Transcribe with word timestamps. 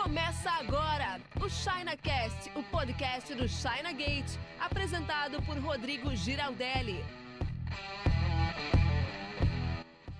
Começa 0.00 0.48
agora 0.50 1.20
o 1.44 1.50
ChinaCast, 1.50 2.52
o 2.54 2.62
podcast 2.62 3.34
do 3.34 3.48
China 3.48 3.92
Gate, 3.92 4.30
apresentado 4.60 5.42
por 5.42 5.58
Rodrigo 5.58 6.14
Giraldelli. 6.14 7.04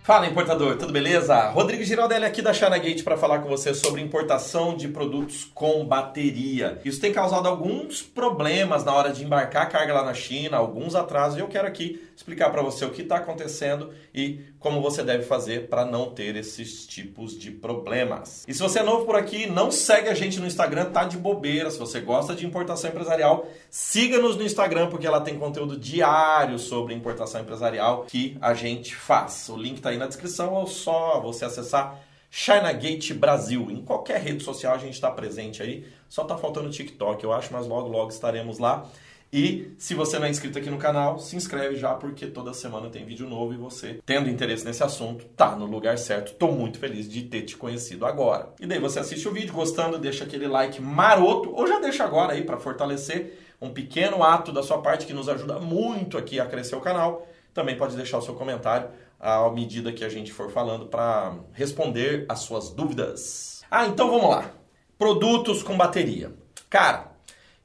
Fala 0.02 0.26
importador, 0.26 0.76
tudo 0.78 0.90
beleza? 0.92 1.50
Rodrigo 1.50 1.84
Giraldelli 1.84 2.24
aqui 2.24 2.42
da 2.42 2.52
China 2.52 2.76
Gate 2.76 3.04
para 3.04 3.16
falar 3.16 3.38
com 3.38 3.48
você 3.48 3.72
sobre 3.72 4.00
importação 4.00 4.74
de 4.74 4.88
produtos 4.88 5.44
com 5.54 5.84
bateria. 5.84 6.80
Isso 6.84 7.00
tem 7.00 7.12
causado 7.12 7.46
alguns 7.46 8.02
problemas 8.02 8.84
na 8.84 8.92
hora 8.92 9.12
de 9.12 9.22
embarcar 9.22 9.70
carga 9.70 9.92
lá 9.92 10.02
na 10.02 10.14
China, 10.14 10.56
alguns 10.56 10.94
atrasos, 10.94 11.38
e 11.38 11.40
eu 11.40 11.46
quero 11.46 11.68
aqui 11.68 12.02
explicar 12.16 12.50
para 12.50 12.62
você 12.62 12.84
o 12.84 12.90
que 12.90 13.02
está 13.02 13.18
acontecendo 13.18 13.92
e 14.14 14.40
como 14.58 14.80
você 14.80 15.02
deve 15.02 15.22
fazer 15.22 15.68
para 15.68 15.84
não 15.84 16.10
ter 16.10 16.34
esses 16.36 16.86
tipos 16.86 17.38
de 17.38 17.50
problemas. 17.50 18.44
E 18.48 18.52
se 18.52 18.60
você 18.60 18.80
é 18.80 18.82
novo 18.82 19.06
por 19.06 19.14
aqui, 19.14 19.46
não 19.46 19.70
segue 19.70 20.08
a 20.08 20.14
gente 20.14 20.40
no 20.40 20.46
Instagram, 20.46 20.86
tá 20.86 21.04
de 21.04 21.16
bobeira. 21.16 21.70
Se 21.70 21.78
você 21.78 22.00
gosta 22.00 22.34
de 22.34 22.44
importação 22.44 22.90
empresarial, 22.90 23.46
siga-nos 23.70 24.36
no 24.36 24.42
Instagram 24.42 24.88
porque 24.88 25.06
ela 25.06 25.20
tem 25.20 25.38
conteúdo 25.38 25.78
diário 25.78 26.58
sobre 26.58 26.94
importação 26.94 27.40
empresarial 27.40 28.04
que 28.04 28.36
a 28.40 28.52
gente 28.54 28.94
faz. 28.94 29.48
O 29.48 29.56
link 29.56 29.76
está 29.76 29.90
aí 29.90 29.98
na 29.98 30.06
descrição 30.06 30.52
ou 30.54 30.66
só 30.66 31.20
você 31.20 31.44
acessar 31.44 32.00
ChinaGate 32.30 33.14
Brasil. 33.14 33.70
Em 33.70 33.82
qualquer 33.82 34.20
rede 34.20 34.42
social 34.42 34.74
a 34.74 34.78
gente 34.78 34.94
está 34.94 35.10
presente 35.10 35.62
aí. 35.62 35.86
Só 36.08 36.22
está 36.22 36.36
faltando 36.36 36.68
o 36.68 36.70
TikTok, 36.70 37.22
eu 37.22 37.32
acho, 37.32 37.52
mas 37.52 37.66
logo 37.66 37.88
logo 37.88 38.10
estaremos 38.10 38.58
lá. 38.58 38.88
E 39.32 39.74
se 39.76 39.94
você 39.94 40.18
não 40.18 40.26
é 40.26 40.30
inscrito 40.30 40.58
aqui 40.58 40.70
no 40.70 40.78
canal, 40.78 41.18
se 41.18 41.36
inscreve 41.36 41.76
já 41.76 41.94
porque 41.94 42.26
toda 42.26 42.54
semana 42.54 42.88
tem 42.88 43.04
vídeo 43.04 43.28
novo 43.28 43.52
e 43.52 43.56
você, 43.56 44.00
tendo 44.06 44.30
interesse 44.30 44.64
nesse 44.64 44.82
assunto, 44.82 45.26
tá 45.36 45.54
no 45.54 45.66
lugar 45.66 45.98
certo. 45.98 46.34
Tô 46.34 46.50
muito 46.50 46.78
feliz 46.78 47.08
de 47.08 47.22
ter 47.22 47.42
te 47.42 47.56
conhecido 47.56 48.06
agora. 48.06 48.54
E 48.58 48.66
daí 48.66 48.78
você 48.78 48.98
assiste 48.98 49.28
o 49.28 49.32
vídeo 49.32 49.52
gostando, 49.52 49.98
deixa 49.98 50.24
aquele 50.24 50.48
like 50.48 50.80
maroto 50.80 51.52
ou 51.54 51.66
já 51.66 51.78
deixa 51.78 52.04
agora 52.04 52.32
aí 52.32 52.42
para 52.42 52.58
fortalecer 52.58 53.38
um 53.60 53.70
pequeno 53.70 54.22
ato 54.22 54.52
da 54.52 54.62
sua 54.62 54.78
parte 54.80 55.06
que 55.06 55.12
nos 55.12 55.28
ajuda 55.28 55.58
muito 55.58 56.16
aqui 56.16 56.40
a 56.40 56.46
crescer 56.46 56.76
o 56.76 56.80
canal. 56.80 57.26
Também 57.52 57.76
pode 57.76 57.96
deixar 57.96 58.18
o 58.18 58.22
seu 58.22 58.34
comentário 58.34 58.88
à 59.20 59.50
medida 59.50 59.92
que 59.92 60.04
a 60.04 60.08
gente 60.08 60.32
for 60.32 60.50
falando 60.50 60.86
para 60.86 61.34
responder 61.52 62.24
as 62.28 62.40
suas 62.40 62.70
dúvidas. 62.70 63.62
Ah, 63.70 63.86
então 63.86 64.10
vamos 64.10 64.30
lá. 64.30 64.50
Produtos 64.96 65.62
com 65.62 65.76
bateria. 65.76 66.32
Cara, 66.70 67.07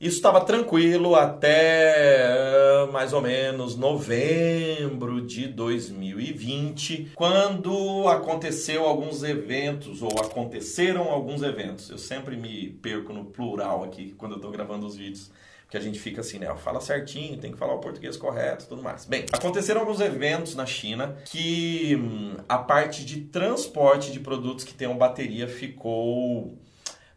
isso 0.04 0.18
estava 0.18 0.42
tranquilo 0.42 1.16
até 1.16 2.86
mais 2.92 3.14
ou 3.14 3.22
menos 3.22 3.78
novembro 3.78 5.22
de 5.26 5.48
2020, 5.48 7.14
quando 7.16 8.08
aconteceu 8.10 8.84
alguns 8.84 9.24
eventos 9.24 10.02
ou 10.02 10.12
aconteceram 10.20 11.10
alguns 11.10 11.42
eventos. 11.42 11.90
Eu 11.90 11.98
sempre 11.98 12.36
me 12.36 12.70
perco 12.82 13.14
no 13.14 13.24
plural 13.24 13.86
aqui 13.86 14.14
quando 14.18 14.34
eu 14.34 14.38
estou 14.38 14.52
gravando 14.52 14.86
os 14.86 14.98
vídeos 14.98 15.32
que 15.70 15.78
a 15.78 15.80
gente 15.80 15.98
fica 15.98 16.20
assim, 16.20 16.38
né? 16.38 16.54
Fala 16.58 16.82
certinho, 16.82 17.38
tem 17.38 17.52
que 17.52 17.58
falar 17.58 17.74
o 17.74 17.80
português 17.80 18.18
correto, 18.18 18.68
tudo 18.68 18.84
mais. 18.84 19.06
Bem, 19.06 19.26
aconteceram 19.32 19.82
alguns 19.82 20.02
eventos 20.02 20.54
na 20.54 20.66
China 20.66 21.16
que 21.26 21.96
hum, 21.96 22.36
a 22.48 22.58
parte 22.58 23.06
de 23.06 23.22
transporte 23.22 24.12
de 24.12 24.20
produtos 24.20 24.66
que 24.66 24.74
tenham 24.74 24.98
bateria 24.98 25.48
ficou 25.48 26.58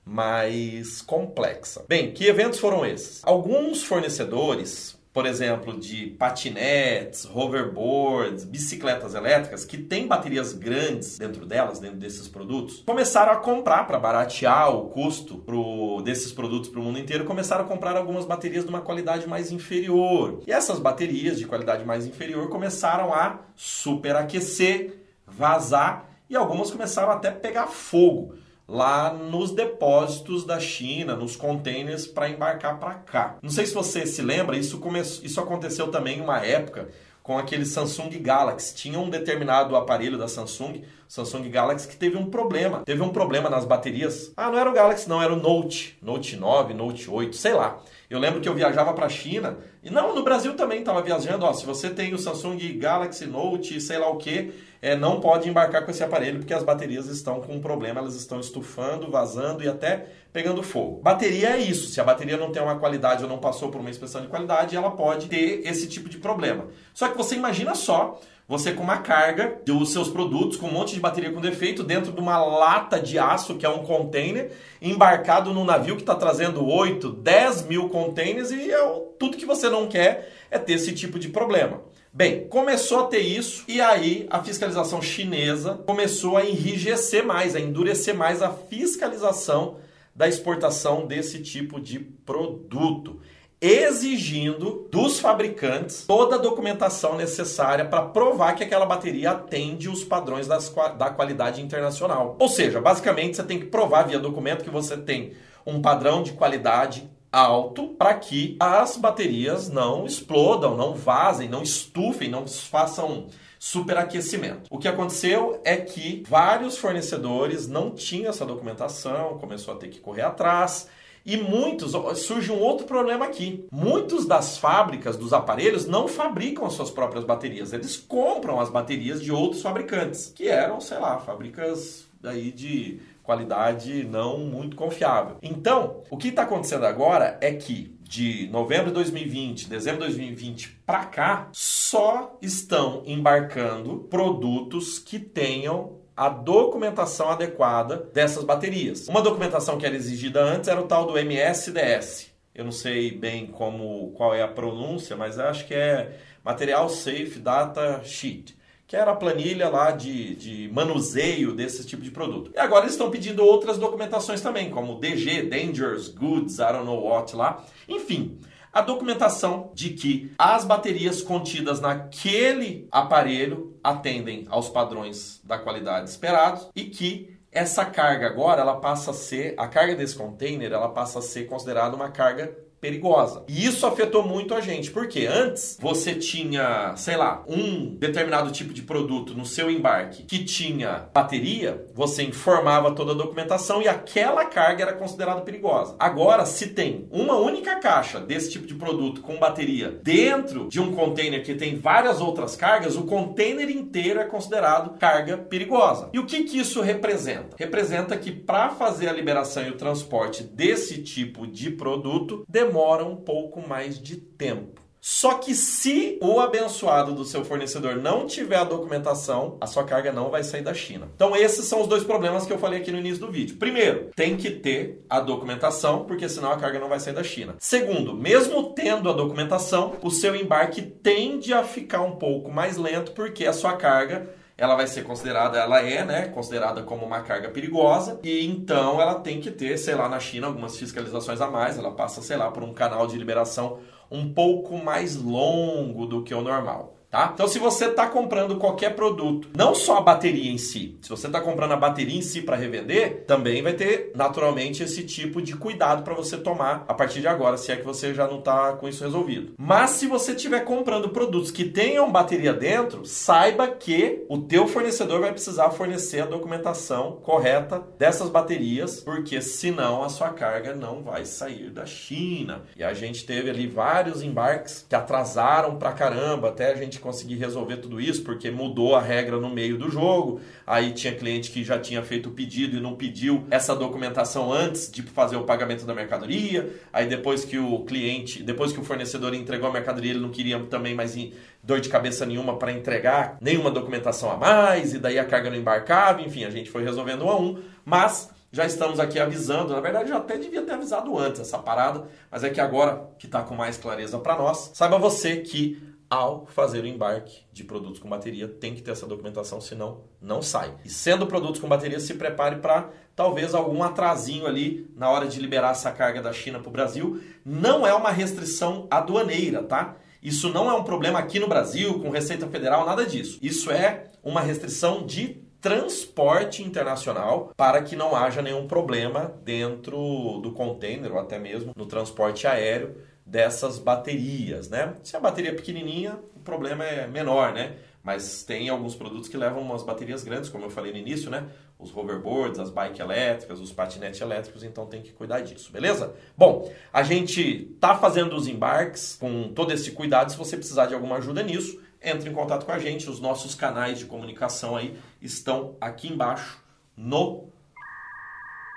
mais 0.06 1.02
complexa. 1.02 1.84
Bem, 1.88 2.12
que 2.12 2.26
eventos 2.26 2.60
foram 2.60 2.86
esses? 2.86 3.20
Alguns 3.24 3.82
fornecedores, 3.82 4.96
por 5.12 5.26
exemplo, 5.26 5.76
de 5.76 6.06
patinetes, 6.10 7.28
hoverboards, 7.34 8.44
bicicletas 8.44 9.16
elétricas, 9.16 9.64
que 9.64 9.78
têm 9.78 10.06
baterias 10.06 10.52
grandes 10.52 11.18
dentro 11.18 11.44
delas, 11.44 11.80
dentro 11.80 11.96
desses 11.96 12.28
produtos, 12.28 12.84
começaram 12.86 13.32
a 13.32 13.36
comprar 13.36 13.84
para 13.84 13.98
baratear 13.98 14.76
o 14.76 14.90
custo 14.90 15.38
pro, 15.38 16.00
desses 16.02 16.32
produtos 16.32 16.70
para 16.70 16.80
o 16.80 16.84
mundo 16.84 17.00
inteiro, 17.00 17.24
começaram 17.24 17.64
a 17.64 17.66
comprar 17.66 17.96
algumas 17.96 18.24
baterias 18.24 18.62
de 18.62 18.70
uma 18.70 18.82
qualidade 18.82 19.26
mais 19.26 19.50
inferior. 19.50 20.40
E 20.46 20.52
essas 20.52 20.78
baterias 20.78 21.36
de 21.36 21.46
qualidade 21.46 21.84
mais 21.84 22.06
inferior 22.06 22.48
começaram 22.48 23.12
a 23.12 23.40
superaquecer, 23.56 25.02
vazar 25.26 26.08
e 26.30 26.36
algumas 26.36 26.70
começaram 26.70 27.10
até 27.10 27.30
pegar 27.32 27.66
fogo 27.66 28.34
lá 28.68 29.12
nos 29.12 29.52
depósitos 29.52 30.44
da 30.44 30.58
China, 30.58 31.14
nos 31.14 31.36
containers 31.36 32.06
para 32.06 32.28
embarcar 32.28 32.78
para 32.78 32.94
cá. 32.94 33.36
Não 33.42 33.50
sei 33.50 33.66
se 33.66 33.74
você 33.74 34.06
se 34.06 34.22
lembra, 34.22 34.56
isso, 34.56 34.78
come... 34.78 35.00
isso 35.00 35.40
aconteceu 35.40 35.88
também 35.88 36.18
em 36.18 36.20
uma 36.20 36.38
época 36.38 36.88
com 37.26 37.36
aquele 37.36 37.66
Samsung 37.66 38.10
Galaxy. 38.20 38.74
Tinha 38.76 39.00
um 39.00 39.10
determinado 39.10 39.74
aparelho 39.74 40.16
da 40.16 40.28
Samsung, 40.28 40.82
Samsung 41.08 41.50
Galaxy, 41.50 41.88
que 41.88 41.96
teve 41.96 42.16
um 42.16 42.26
problema. 42.26 42.82
Teve 42.84 43.02
um 43.02 43.08
problema 43.08 43.50
nas 43.50 43.64
baterias. 43.64 44.32
Ah, 44.36 44.48
não 44.48 44.56
era 44.56 44.70
o 44.70 44.72
Galaxy, 44.72 45.08
não, 45.08 45.20
era 45.20 45.32
o 45.32 45.36
Note. 45.36 45.98
Note 46.00 46.36
9, 46.36 46.72
Note 46.72 47.10
8, 47.10 47.34
sei 47.34 47.52
lá. 47.52 47.80
Eu 48.08 48.18
lembro 48.18 48.40
que 48.40 48.48
eu 48.48 48.54
viajava 48.54 48.92
para 48.94 49.06
a 49.06 49.08
China, 49.08 49.58
e 49.82 49.90
não, 49.90 50.14
no 50.14 50.22
Brasil 50.22 50.54
também 50.54 50.80
estava 50.80 51.02
viajando. 51.02 51.44
Ó, 51.44 51.52
se 51.52 51.66
você 51.66 51.90
tem 51.90 52.14
o 52.14 52.18
Samsung 52.18 52.58
Galaxy 52.78 53.26
Note, 53.26 53.80
sei 53.80 53.98
lá 53.98 54.08
o 54.08 54.16
que, 54.16 54.52
é, 54.80 54.94
não 54.94 55.20
pode 55.20 55.48
embarcar 55.48 55.84
com 55.84 55.90
esse 55.90 56.04
aparelho 56.04 56.38
porque 56.38 56.54
as 56.54 56.62
baterias 56.62 57.06
estão 57.06 57.40
com 57.40 57.54
um 57.54 57.60
problema, 57.60 58.00
elas 58.00 58.14
estão 58.14 58.38
estufando, 58.38 59.10
vazando 59.10 59.64
e 59.64 59.68
até 59.68 60.06
pegando 60.32 60.62
fogo. 60.62 61.00
Bateria 61.02 61.56
é 61.56 61.58
isso. 61.58 61.88
Se 61.88 62.00
a 62.00 62.04
bateria 62.04 62.36
não 62.36 62.52
tem 62.52 62.62
uma 62.62 62.78
qualidade 62.78 63.22
ou 63.22 63.28
não 63.28 63.38
passou 63.38 63.70
por 63.70 63.80
uma 63.80 63.90
inspeção 63.90 64.20
de 64.20 64.28
qualidade, 64.28 64.76
ela 64.76 64.90
pode 64.90 65.28
ter 65.28 65.66
esse 65.66 65.88
tipo 65.88 66.08
de 66.08 66.18
problema. 66.18 66.66
Só 66.94 67.08
que 67.08 67.16
você 67.16 67.34
imagina 67.34 67.74
só 67.74 68.20
você 68.48 68.72
com 68.72 68.82
uma 68.82 68.98
carga 68.98 69.60
dos 69.64 69.92
seus 69.92 70.08
produtos 70.08 70.56
com 70.56 70.68
um 70.68 70.72
monte 70.72 70.94
de 70.94 71.00
bateria 71.00 71.32
com 71.32 71.40
defeito 71.40 71.82
dentro 71.82 72.12
de 72.12 72.20
uma 72.20 72.38
lata 72.38 73.00
de 73.00 73.18
aço, 73.18 73.56
que 73.56 73.66
é 73.66 73.68
um 73.68 73.82
container, 73.82 74.52
embarcado 74.80 75.52
num 75.52 75.64
navio 75.64 75.96
que 75.96 76.02
está 76.02 76.14
trazendo 76.14 76.64
8, 76.64 77.10
10 77.10 77.66
mil 77.66 77.88
containers 77.88 78.52
e 78.52 78.70
é 78.70 78.78
tudo 79.18 79.36
que 79.36 79.46
você 79.46 79.68
não 79.68 79.88
quer 79.88 80.32
é 80.50 80.58
ter 80.58 80.74
esse 80.74 80.92
tipo 80.92 81.18
de 81.18 81.28
problema. 81.28 81.80
Bem, 82.12 82.46
começou 82.48 83.00
a 83.00 83.06
ter 83.08 83.20
isso 83.20 83.64
e 83.66 83.80
aí 83.80 84.26
a 84.30 84.42
fiscalização 84.42 85.02
chinesa 85.02 85.74
começou 85.84 86.36
a 86.36 86.44
enrijecer 86.46 87.26
mais, 87.26 87.56
a 87.56 87.60
endurecer 87.60 88.14
mais 88.14 88.42
a 88.42 88.50
fiscalização 88.50 89.78
da 90.14 90.26
exportação 90.26 91.06
desse 91.06 91.42
tipo 91.42 91.78
de 91.78 91.98
produto 91.98 93.20
exigindo 93.60 94.86
dos 94.90 95.18
fabricantes 95.18 96.04
toda 96.06 96.36
a 96.36 96.38
documentação 96.38 97.16
necessária 97.16 97.84
para 97.84 98.02
provar 98.02 98.54
que 98.54 98.62
aquela 98.62 98.84
bateria 98.84 99.30
atende 99.30 99.88
os 99.88 100.04
padrões 100.04 100.46
das, 100.46 100.72
da 100.98 101.10
qualidade 101.10 101.62
internacional. 101.62 102.36
Ou 102.38 102.48
seja, 102.48 102.80
basicamente 102.80 103.36
você 103.36 103.42
tem 103.42 103.58
que 103.58 103.66
provar 103.66 104.02
via 104.02 104.18
documento 104.18 104.62
que 104.62 104.70
você 104.70 104.96
tem 104.96 105.32
um 105.64 105.80
padrão 105.80 106.22
de 106.22 106.32
qualidade 106.32 107.10
alto 107.32 107.88
para 107.88 108.14
que 108.14 108.56
as 108.60 108.96
baterias 108.96 109.68
não 109.68 110.06
explodam, 110.06 110.76
não 110.76 110.94
vazem, 110.94 111.48
não 111.48 111.62
estufem, 111.62 112.30
não 112.30 112.46
façam 112.46 113.26
superaquecimento. 113.58 114.68
O 114.70 114.78
que 114.78 114.86
aconteceu 114.86 115.60
é 115.64 115.76
que 115.76 116.22
vários 116.28 116.78
fornecedores 116.78 117.66
não 117.66 117.90
tinham 117.90 118.30
essa 118.30 118.44
documentação, 118.44 119.38
começou 119.38 119.74
a 119.74 119.76
ter 119.76 119.88
que 119.88 119.98
correr 119.98 120.22
atrás 120.22 120.88
e 121.26 121.36
muitos, 121.36 121.92
surge 122.20 122.52
um 122.52 122.60
outro 122.60 122.86
problema 122.86 123.24
aqui. 123.24 123.66
Muitos 123.72 124.24
das 124.24 124.56
fábricas 124.56 125.16
dos 125.16 125.32
aparelhos 125.32 125.84
não 125.84 126.06
fabricam 126.06 126.64
as 126.64 126.74
suas 126.74 126.90
próprias 126.90 127.24
baterias. 127.24 127.72
Eles 127.72 127.96
compram 127.96 128.60
as 128.60 128.70
baterias 128.70 129.20
de 129.20 129.32
outros 129.32 129.60
fabricantes, 129.60 130.32
que 130.32 130.46
eram, 130.46 130.80
sei 130.80 130.98
lá, 130.98 131.18
fábricas 131.18 132.06
aí 132.22 132.52
de 132.52 133.00
qualidade 133.24 134.04
não 134.04 134.38
muito 134.38 134.76
confiável. 134.76 135.36
Então, 135.42 136.02
o 136.08 136.16
que 136.16 136.28
está 136.28 136.42
acontecendo 136.42 136.86
agora 136.86 137.36
é 137.40 137.52
que 137.52 137.96
de 138.08 138.48
novembro 138.52 138.86
de 138.86 138.94
2020, 138.94 139.68
dezembro 139.68 140.02
de 140.02 140.06
2020 140.06 140.80
para 140.86 141.04
cá, 141.06 141.48
só 141.52 142.38
estão 142.40 143.02
embarcando 143.04 144.06
produtos 144.08 145.00
que 145.00 145.18
tenham 145.18 146.05
a 146.16 146.30
documentação 146.30 147.28
adequada 147.28 148.08
dessas 148.14 148.42
baterias. 148.42 149.06
Uma 149.06 149.20
documentação 149.20 149.76
que 149.76 149.84
era 149.84 149.94
exigida 149.94 150.42
antes 150.42 150.68
era 150.68 150.80
o 150.80 150.86
tal 150.86 151.04
do 151.04 151.18
MSDS. 151.18 152.30
Eu 152.54 152.64
não 152.64 152.72
sei 152.72 153.10
bem 153.10 153.46
como 153.46 154.12
qual 154.12 154.34
é 154.34 154.42
a 154.42 154.48
pronúncia, 154.48 155.14
mas 155.14 155.38
acho 155.38 155.66
que 155.66 155.74
é 155.74 156.18
Material 156.42 156.88
Safe 156.88 157.38
Data 157.38 158.00
Sheet, 158.02 158.56
que 158.86 158.96
era 158.96 159.10
a 159.10 159.16
planilha 159.16 159.68
lá 159.68 159.90
de, 159.90 160.34
de 160.36 160.70
manuseio 160.72 161.52
desse 161.52 161.84
tipo 161.86 162.02
de 162.02 162.10
produto. 162.10 162.50
E 162.54 162.58
agora 162.58 162.84
eles 162.84 162.92
estão 162.92 163.10
pedindo 163.10 163.44
outras 163.44 163.76
documentações 163.76 164.40
também, 164.40 164.70
como 164.70 164.98
DG, 164.98 165.42
Dangerous 165.42 166.08
Goods, 166.08 166.54
I 166.54 166.72
don't 166.72 166.86
know 166.86 167.04
what 167.04 167.36
lá. 167.36 167.62
Enfim, 167.86 168.38
a 168.76 168.82
documentação 168.82 169.70
de 169.72 169.88
que 169.94 170.34
as 170.36 170.62
baterias 170.62 171.22
contidas 171.22 171.80
naquele 171.80 172.86
aparelho 172.92 173.74
atendem 173.82 174.44
aos 174.50 174.68
padrões 174.68 175.40
da 175.42 175.58
qualidade 175.58 176.10
esperados 176.10 176.68
e 176.76 176.84
que 176.84 177.34
essa 177.50 177.86
carga 177.86 178.26
agora 178.26 178.60
ela 178.60 178.76
passa 178.76 179.12
a 179.12 179.14
ser 179.14 179.54
a 179.56 179.66
carga 179.66 179.94
desse 179.94 180.14
container 180.14 180.70
ela 180.70 180.90
passa 180.90 181.20
a 181.20 181.22
ser 181.22 181.44
considerada 181.44 181.96
uma 181.96 182.10
carga 182.10 182.54
perigosa. 182.80 183.44
E 183.48 183.64
isso 183.66 183.86
afetou 183.86 184.22
muito 184.22 184.54
a 184.54 184.60
gente, 184.60 184.90
porque 184.90 185.26
antes 185.26 185.78
você 185.80 186.14
tinha, 186.14 186.94
sei 186.96 187.16
lá, 187.16 187.42
um 187.48 187.94
determinado 187.96 188.50
tipo 188.50 188.72
de 188.72 188.82
produto 188.82 189.34
no 189.34 189.46
seu 189.46 189.70
embarque 189.70 190.24
que 190.24 190.44
tinha 190.44 191.08
bateria, 191.12 191.84
você 191.94 192.22
informava 192.22 192.92
toda 192.92 193.12
a 193.12 193.16
documentação 193.16 193.80
e 193.80 193.88
aquela 193.88 194.44
carga 194.44 194.82
era 194.82 194.92
considerada 194.92 195.40
perigosa. 195.40 195.96
Agora, 195.98 196.44
se 196.44 196.68
tem 196.68 197.08
uma 197.10 197.36
única 197.36 197.76
caixa 197.80 198.20
desse 198.20 198.50
tipo 198.50 198.66
de 198.66 198.74
produto 198.74 199.20
com 199.20 199.36
bateria 199.38 199.98
dentro 200.02 200.68
de 200.68 200.80
um 200.80 200.94
container 200.94 201.42
que 201.42 201.54
tem 201.54 201.76
várias 201.76 202.20
outras 202.20 202.56
cargas, 202.56 202.96
o 202.96 203.04
container 203.04 203.68
inteiro 203.70 204.20
é 204.20 204.24
considerado 204.24 204.98
carga 204.98 205.38
perigosa. 205.38 206.10
E 206.12 206.18
o 206.18 206.26
que, 206.26 206.44
que 206.44 206.58
isso 206.58 206.80
representa? 206.80 207.56
Representa 207.58 208.16
que 208.16 208.30
para 208.30 208.70
fazer 208.70 209.08
a 209.08 209.12
liberação 209.12 209.64
e 209.64 209.70
o 209.70 209.76
transporte 209.76 210.42
desse 210.42 211.02
tipo 211.02 211.46
de 211.46 211.70
produto 211.70 212.44
demora 212.48 212.65
um 213.06 213.16
pouco 213.16 213.66
mais 213.66 214.00
de 214.00 214.16
tempo. 214.16 214.86
Só 215.08 215.34
que 215.34 215.54
se 215.54 216.18
o 216.20 216.40
abençoado 216.40 217.14
do 217.14 217.24
seu 217.24 217.44
fornecedor 217.44 217.94
não 217.94 218.26
tiver 218.26 218.56
a 218.56 218.64
documentação, 218.64 219.56
a 219.60 219.66
sua 219.66 219.84
carga 219.84 220.10
não 220.10 220.30
vai 220.30 220.42
sair 220.42 220.62
da 220.62 220.74
China. 220.74 221.08
Então 221.14 221.36
esses 221.36 221.64
são 221.66 221.80
os 221.80 221.86
dois 221.86 222.02
problemas 222.02 222.44
que 222.44 222.52
eu 222.52 222.58
falei 222.58 222.80
aqui 222.80 222.90
no 222.90 222.98
início 222.98 223.24
do 223.24 223.30
vídeo. 223.30 223.56
Primeiro, 223.56 224.10
tem 224.16 224.36
que 224.36 224.50
ter 224.50 225.04
a 225.08 225.20
documentação, 225.20 226.06
porque 226.06 226.28
senão 226.28 226.50
a 226.50 226.56
carga 226.56 226.80
não 226.80 226.88
vai 226.88 226.98
sair 226.98 227.14
da 227.14 227.22
China. 227.22 227.54
Segundo, 227.60 228.14
mesmo 228.14 228.72
tendo 228.72 229.08
a 229.08 229.12
documentação, 229.12 229.94
o 230.02 230.10
seu 230.10 230.34
embarque 230.34 230.82
tende 230.82 231.54
a 231.54 231.62
ficar 231.62 232.02
um 232.02 232.16
pouco 232.16 232.50
mais 232.50 232.76
lento, 232.76 233.12
porque 233.12 233.46
a 233.46 233.52
sua 233.52 233.74
carga 233.74 234.28
ela 234.58 234.74
vai 234.74 234.86
ser 234.86 235.02
considerada, 235.04 235.58
ela 235.58 235.80
é, 235.80 236.04
né, 236.04 236.28
considerada 236.28 236.82
como 236.82 237.04
uma 237.04 237.20
carga 237.20 237.50
perigosa 237.50 238.18
e 238.22 238.46
então 238.46 239.00
ela 239.00 239.16
tem 239.16 239.40
que 239.40 239.50
ter, 239.50 239.76
sei 239.76 239.94
lá, 239.94 240.08
na 240.08 240.18
China 240.18 240.46
algumas 240.46 240.78
fiscalizações 240.78 241.40
a 241.40 241.50
mais, 241.50 241.78
ela 241.78 241.92
passa, 241.92 242.22
sei 242.22 242.36
lá, 242.36 242.50
por 242.50 242.62
um 242.62 242.72
canal 242.72 243.06
de 243.06 243.18
liberação 243.18 243.80
um 244.10 244.32
pouco 244.32 244.78
mais 244.78 245.16
longo 245.16 246.06
do 246.06 246.22
que 246.22 246.34
o 246.34 246.40
normal. 246.40 246.95
Tá? 247.16 247.30
Então, 247.32 247.48
se 247.48 247.58
você 247.58 247.86
está 247.86 248.06
comprando 248.06 248.58
qualquer 248.58 248.94
produto, 248.94 249.48
não 249.56 249.74
só 249.74 249.96
a 249.96 250.00
bateria 250.02 250.52
em 250.52 250.58
si, 250.58 250.98
se 251.00 251.08
você 251.08 251.28
está 251.28 251.40
comprando 251.40 251.72
a 251.72 251.76
bateria 251.76 252.18
em 252.18 252.20
si 252.20 252.42
para 252.42 252.56
revender, 252.56 253.24
também 253.26 253.62
vai 253.62 253.72
ter 253.72 254.12
naturalmente 254.14 254.82
esse 254.82 255.02
tipo 255.02 255.40
de 255.40 255.56
cuidado 255.56 256.02
para 256.02 256.12
você 256.12 256.36
tomar 256.36 256.84
a 256.86 256.92
partir 256.92 257.22
de 257.22 257.26
agora, 257.26 257.56
se 257.56 257.72
é 257.72 257.76
que 257.76 257.86
você 257.86 258.12
já 258.12 258.28
não 258.28 258.40
está 258.40 258.74
com 258.74 258.86
isso 258.86 259.02
resolvido. 259.02 259.54
Mas 259.56 259.92
se 259.92 260.06
você 260.06 260.32
estiver 260.32 260.60
comprando 260.60 261.08
produtos 261.08 261.50
que 261.50 261.64
tenham 261.64 262.12
bateria 262.12 262.52
dentro, 262.52 263.06
saiba 263.06 263.66
que 263.66 264.26
o 264.28 264.36
teu 264.36 264.68
fornecedor 264.68 265.20
vai 265.20 265.32
precisar 265.32 265.70
fornecer 265.70 266.20
a 266.20 266.26
documentação 266.26 267.12
correta 267.22 267.82
dessas 267.98 268.28
baterias, 268.28 269.00
porque 269.00 269.40
senão 269.40 270.02
a 270.02 270.10
sua 270.10 270.28
carga 270.34 270.74
não 270.74 271.02
vai 271.02 271.24
sair 271.24 271.70
da 271.70 271.86
China. 271.86 272.64
E 272.76 272.84
a 272.84 272.92
gente 272.92 273.24
teve 273.24 273.48
ali 273.48 273.66
vários 273.66 274.22
embarques 274.22 274.84
que 274.86 274.94
atrasaram 274.94 275.76
pra 275.76 275.92
caramba 275.92 276.50
até 276.50 276.72
a 276.72 276.74
gente 276.74 277.05
conseguir 277.06 277.36
resolver 277.36 277.76
tudo 277.76 278.00
isso, 278.00 278.24
porque 278.24 278.50
mudou 278.50 278.96
a 278.96 279.00
regra 279.00 279.38
no 279.38 279.48
meio 279.48 279.78
do 279.78 279.88
jogo. 279.88 280.40
Aí 280.66 280.90
tinha 280.90 281.14
cliente 281.14 281.52
que 281.52 281.62
já 281.62 281.78
tinha 281.78 282.02
feito 282.02 282.30
o 282.30 282.32
pedido 282.32 282.76
e 282.76 282.80
não 282.80 282.96
pediu 282.96 283.46
essa 283.48 283.76
documentação 283.76 284.52
antes 284.52 284.90
de 284.90 285.02
fazer 285.02 285.36
o 285.36 285.44
pagamento 285.44 285.86
da 285.86 285.94
mercadoria. 285.94 286.68
Aí 286.92 287.06
depois 287.06 287.44
que 287.44 287.58
o 287.58 287.84
cliente, 287.84 288.42
depois 288.42 288.72
que 288.72 288.80
o 288.80 288.82
fornecedor 288.82 289.34
entregou 289.34 289.68
a 289.68 289.72
mercadoria, 289.72 290.10
ele 290.10 290.20
não 290.20 290.30
queria 290.30 290.58
também 290.64 290.96
mais 290.96 291.16
dor 291.62 291.80
de 291.80 291.88
cabeça 291.88 292.26
nenhuma 292.26 292.56
para 292.56 292.72
entregar 292.72 293.38
nenhuma 293.40 293.70
documentação 293.70 294.28
a 294.30 294.36
mais, 294.36 294.92
e 294.92 294.98
daí 294.98 295.18
a 295.18 295.24
carga 295.24 295.48
não 295.48 295.56
embarcava, 295.56 296.22
enfim, 296.22 296.44
a 296.44 296.50
gente 296.50 296.68
foi 296.68 296.82
resolvendo 296.82 297.24
um 297.24 297.30
a 297.30 297.38
um, 297.38 297.62
mas 297.84 298.30
já 298.52 298.64
estamos 298.64 298.98
aqui 298.98 299.18
avisando, 299.18 299.72
na 299.72 299.80
verdade 299.80 300.08
já 300.08 300.16
até 300.16 300.38
devia 300.38 300.62
ter 300.62 300.72
avisado 300.72 301.16
antes 301.18 301.40
essa 301.40 301.58
parada, 301.58 302.04
mas 302.30 302.44
é 302.44 302.50
que 302.50 302.60
agora 302.60 303.08
que 303.18 303.26
está 303.26 303.42
com 303.42 303.54
mais 303.54 303.76
clareza 303.76 304.18
para 304.18 304.36
nós, 304.36 304.70
saiba 304.74 304.98
você 304.98 305.36
que 305.38 305.95
ao 306.08 306.46
fazer 306.46 306.84
o 306.84 306.86
embarque 306.86 307.44
de 307.52 307.64
produtos 307.64 307.98
com 307.98 308.08
bateria, 308.08 308.48
tem 308.48 308.74
que 308.74 308.82
ter 308.82 308.92
essa 308.92 309.06
documentação, 309.06 309.60
senão 309.60 310.02
não 310.20 310.40
sai. 310.40 310.74
E 310.84 310.88
sendo 310.88 311.26
produtos 311.26 311.60
com 311.60 311.68
bateria, 311.68 311.98
se 312.00 312.14
prepare 312.14 312.56
para 312.56 312.90
talvez 313.14 313.54
algum 313.54 313.82
atrasinho 313.82 314.46
ali 314.46 314.88
na 314.96 315.10
hora 315.10 315.26
de 315.26 315.40
liberar 315.40 315.72
essa 315.72 315.90
carga 315.90 316.22
da 316.22 316.32
China 316.32 316.60
para 316.60 316.68
o 316.68 316.72
Brasil. 316.72 317.20
Não 317.44 317.86
é 317.86 317.94
uma 317.94 318.10
restrição 318.10 318.86
aduaneira, 318.90 319.62
tá? 319.62 319.96
Isso 320.22 320.52
não 320.52 320.70
é 320.70 320.74
um 320.74 320.84
problema 320.84 321.18
aqui 321.18 321.38
no 321.38 321.48
Brasil, 321.48 322.00
com 322.00 322.10
Receita 322.10 322.46
Federal, 322.48 322.84
nada 322.84 323.06
disso. 323.06 323.38
Isso 323.42 323.70
é 323.70 324.04
uma 324.22 324.40
restrição 324.40 325.04
de 325.06 325.46
transporte 325.60 326.62
internacional 326.62 327.52
para 327.56 327.82
que 327.82 327.96
não 327.96 328.14
haja 328.14 328.42
nenhum 328.42 328.68
problema 328.68 329.34
dentro 329.42 330.40
do 330.40 330.52
container 330.52 331.12
ou 331.12 331.18
até 331.18 331.38
mesmo 331.38 331.72
no 331.74 331.86
transporte 331.86 332.46
aéreo 332.46 332.96
dessas 333.26 333.78
baterias, 333.78 334.70
né? 334.70 334.94
Se 335.02 335.16
a 335.16 335.20
bateria 335.20 335.50
é 335.50 335.54
pequenininha, 335.54 336.18
o 336.36 336.40
problema 336.40 336.84
é 336.84 337.08
menor, 337.08 337.52
né? 337.52 337.76
Mas 338.02 338.44
tem 338.44 338.68
alguns 338.68 338.94
produtos 338.94 339.28
que 339.28 339.36
levam 339.36 339.60
umas 339.60 339.82
baterias 339.82 340.22
grandes, 340.22 340.48
como 340.48 340.64
eu 340.64 340.70
falei 340.70 340.92
no 340.92 340.98
início, 340.98 341.28
né? 341.28 341.48
Os 341.76 341.94
hoverboards, 341.94 342.60
as 342.60 342.70
bikes 342.70 343.00
elétricas, 343.00 343.58
os 343.58 343.72
patinetes 343.72 344.20
elétricos, 344.20 344.62
então 344.62 344.86
tem 344.86 345.02
que 345.02 345.12
cuidar 345.12 345.40
disso, 345.40 345.72
beleza? 345.72 346.14
Bom, 346.38 346.72
a 346.92 347.02
gente 347.02 347.76
tá 347.80 347.98
fazendo 347.98 348.36
os 348.36 348.46
embarques 348.46 349.16
com 349.18 349.52
todo 349.52 349.72
esse 349.72 349.90
cuidado. 349.90 350.30
Se 350.30 350.38
você 350.38 350.56
precisar 350.56 350.86
de 350.86 350.94
alguma 350.94 351.16
ajuda 351.16 351.42
nisso, 351.42 351.80
entre 352.00 352.30
em 352.30 352.32
contato 352.32 352.64
com 352.64 352.72
a 352.72 352.78
gente. 352.78 353.10
Os 353.10 353.20
nossos 353.20 353.54
canais 353.54 353.98
de 353.98 354.06
comunicação 354.06 354.76
aí 354.76 354.96
estão 355.20 355.76
aqui 355.80 356.08
embaixo 356.08 356.62
no 356.96 357.48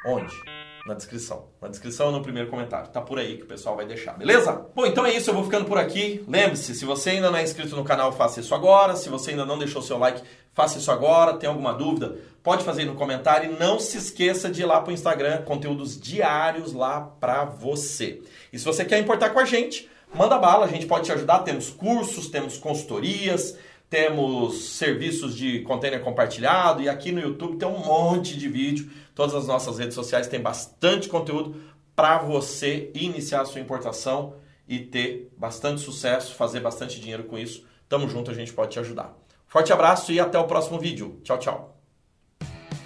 onde? 0.06 0.59
Na 0.86 0.94
descrição. 0.94 1.48
Na 1.62 1.68
descrição 1.68 2.08
ou 2.08 2.12
no 2.12 2.22
primeiro 2.22 2.50
comentário. 2.50 2.90
Tá 2.90 3.02
por 3.02 3.20
aí 3.20 3.38
que 3.38 3.44
o 3.44 3.48
pessoal 3.48 3.76
vai 3.76 3.86
deixar, 3.86 4.14
beleza? 4.14 4.66
Bom, 4.76 4.86
então 4.86 5.06
é 5.06 5.14
isso, 5.14 5.30
eu 5.30 5.34
vou 5.34 5.44
ficando 5.44 5.66
por 5.66 5.78
aqui. 5.78 6.24
Lembre-se, 6.28 6.76
se 6.76 6.86
você 6.86 7.12
ainda 7.12 7.30
não 7.30 7.38
é 7.38 7.44
inscrito 7.44 7.76
no 7.76 7.84
canal, 7.84 8.12
faça 8.12 8.40
isso 8.40 8.54
agora. 8.56 8.96
Se 8.96 9.10
você 9.10 9.32
ainda 9.32 9.46
não 9.46 9.58
deixou 9.58 9.82
seu 9.82 9.98
like, 9.98 10.22
faça 10.54 10.78
isso 10.78 10.92
agora. 10.92 11.34
Tem 11.34 11.50
alguma 11.50 11.74
dúvida? 11.74 12.18
Pode 12.42 12.64
fazer 12.64 12.82
aí 12.82 12.88
no 12.88 12.96
comentário 12.96 13.52
e 13.52 13.60
não 13.60 13.80
se 13.80 13.98
esqueça 13.98 14.50
de 14.50 14.62
ir 14.62 14.66
lá 14.66 14.82
pro 14.82 14.94
Instagram, 14.94 15.42
conteúdos 15.44 16.00
diários 16.00 16.74
lá 16.74 17.02
pra 17.20 17.46
você. 17.46 18.22
E 18.52 18.58
se 18.58 18.66
você 18.66 18.86
quer 18.86 19.00
importar 19.00 19.32
com 19.32 19.40
a 19.40 19.46
gente, 19.46 19.90
manda 20.14 20.38
bala, 20.38 20.66
a 20.66 20.70
gente 20.70 20.86
pode 20.86 21.06
te 21.06 21.12
ajudar. 21.12 21.40
Temos 21.40 21.70
cursos, 21.70 22.30
temos 22.30 22.58
consultorias, 22.58 23.58
temos 23.90 24.76
serviços 24.76 25.36
de 25.36 25.62
container 25.62 26.02
compartilhado 26.02 26.82
e 26.82 26.88
aqui 26.88 27.12
no 27.12 27.20
YouTube 27.20 27.58
tem 27.58 27.68
um 27.68 27.80
monte 27.80 28.38
de 28.38 28.48
vídeo. 28.48 28.90
Todas 29.16 29.34
as 29.34 29.48
nossas 29.48 29.80
redes 29.80 29.96
sociais 29.96 30.28
têm 30.28 30.40
bastante 30.40 31.10
conteúdo 31.10 31.56
para 31.96 32.20
você 32.20 32.92
iniciar 32.94 33.42
a 33.42 33.46
sua 33.46 33.60
importação 33.60 34.36
e 34.68 34.80
ter 34.80 35.34
bastante 35.36 35.82
sucesso, 35.82 36.36
fazer 36.36 36.60
bastante 36.60 37.00
dinheiro 37.00 37.24
com 37.24 37.38
isso. 37.38 37.68
Tamo 37.90 38.08
junto, 38.08 38.30
a 38.30 38.34
gente 38.34 38.54
pode 38.54 38.72
te 38.72 38.80
ajudar. 38.80 39.18
Forte 39.48 39.74
abraço 39.74 40.12
e 40.12 40.20
até 40.20 40.38
o 40.38 40.46
próximo 40.46 40.80
vídeo. 40.80 41.20
Tchau, 41.24 41.40
tchau. 41.40 41.76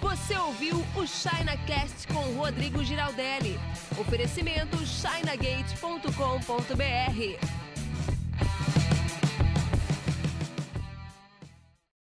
Você 0.00 0.36
ouviu 0.38 0.82
o 0.96 1.06
ChinaCast 1.06 2.08
com 2.08 2.38
Rodrigo 2.38 2.82
Giraldelli. 2.82 3.60
Oferecimento 3.98 4.78
chinagate.com.br. 4.78 7.63